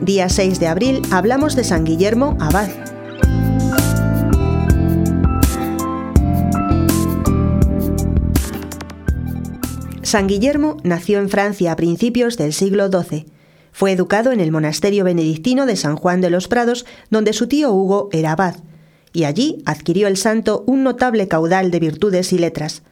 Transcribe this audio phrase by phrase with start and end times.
[0.00, 2.70] día 6 de abril hablamos de San Guillermo Abad.
[10.02, 13.26] San Guillermo nació en Francia a principios del siglo XII.
[13.70, 17.70] Fue educado en el monasterio benedictino de San Juan de los Prados, donde su tío
[17.70, 18.56] Hugo era abad,
[19.12, 22.82] y allí adquirió el santo un notable caudal de virtudes y letras.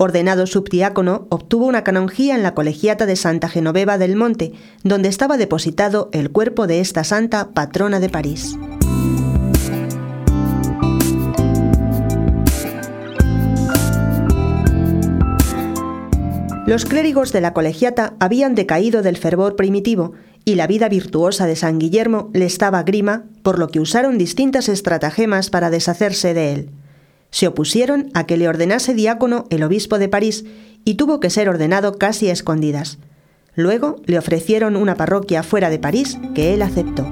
[0.00, 4.52] Ordenado subdiácono, obtuvo una canonjía en la colegiata de Santa Genoveva del Monte,
[4.84, 8.56] donde estaba depositado el cuerpo de esta santa patrona de París.
[16.64, 20.12] Los clérigos de la colegiata habían decaído del fervor primitivo
[20.44, 24.68] y la vida virtuosa de San Guillermo le estaba grima, por lo que usaron distintas
[24.68, 26.70] estratagemas para deshacerse de él.
[27.30, 30.44] Se opusieron a que le ordenase diácono el obispo de París
[30.84, 32.98] y tuvo que ser ordenado casi a escondidas.
[33.54, 37.10] Luego le ofrecieron una parroquia fuera de París que él aceptó.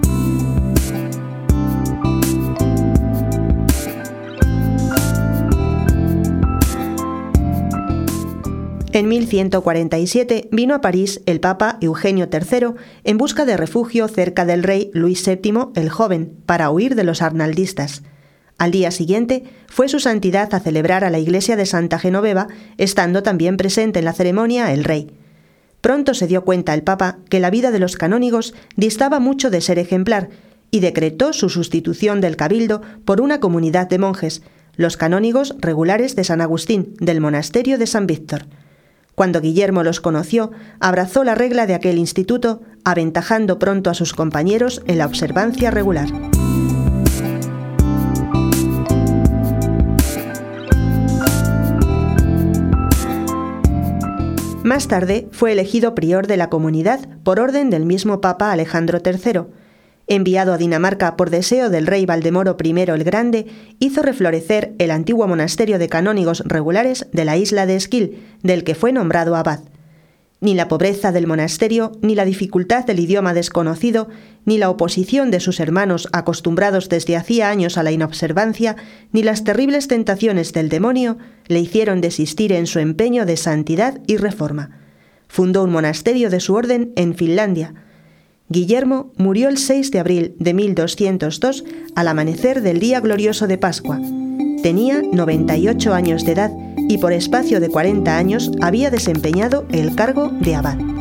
[8.93, 12.69] En 1147 vino a París el Papa Eugenio III
[13.05, 17.21] en busca de refugio cerca del rey Luis VII el Joven para huir de los
[17.21, 18.03] arnaldistas.
[18.59, 23.23] Al día siguiente fue su santidad a celebrar a la iglesia de Santa Genoveva, estando
[23.23, 25.11] también presente en la ceremonia el rey.
[25.83, 29.61] Pronto se dio cuenta el Papa que la vida de los canónigos distaba mucho de
[29.61, 30.31] ser ejemplar
[30.71, 34.43] y decretó su sustitución del cabildo por una comunidad de monjes,
[34.75, 38.47] los canónigos regulares de San Agustín, del monasterio de San Víctor.
[39.15, 44.83] Cuando Guillermo los conoció, abrazó la regla de aquel instituto, aventajando pronto a sus compañeros
[44.87, 46.09] en la observancia regular.
[54.77, 59.45] Más tarde fue elegido prior de la comunidad por orden del mismo Papa Alejandro III,
[60.07, 63.47] enviado a Dinamarca por deseo del rey Valdemoro I el Grande,
[63.79, 68.75] hizo reflorecer el antiguo monasterio de canónigos regulares de la isla de Esquil, del que
[68.75, 69.61] fue nombrado abad.
[70.41, 74.09] Ni la pobreza del monasterio, ni la dificultad del idioma desconocido,
[74.45, 78.77] ni la oposición de sus hermanos acostumbrados desde hacía años a la inobservancia,
[79.13, 81.17] ni las terribles tentaciones del demonio
[81.47, 84.79] le hicieron desistir en su empeño de santidad y reforma.
[85.27, 87.75] Fundó un monasterio de su orden en Finlandia,
[88.49, 91.65] Guillermo murió el 6 de abril de 1202
[91.97, 94.01] al amanecer del día glorioso de Pascua.
[94.63, 96.51] Tenía 98 años de edad
[96.89, 100.96] y por espacio de 40 años había desempeñado el cargo de abad.